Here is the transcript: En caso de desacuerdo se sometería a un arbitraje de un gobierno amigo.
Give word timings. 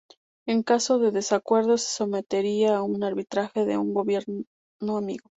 En 0.47 0.63
caso 0.63 0.97
de 0.97 1.11
desacuerdo 1.11 1.77
se 1.77 1.85
sometería 1.95 2.75
a 2.75 2.81
un 2.81 3.03
arbitraje 3.03 3.65
de 3.65 3.77
un 3.77 3.93
gobierno 3.93 4.45
amigo. 4.97 5.29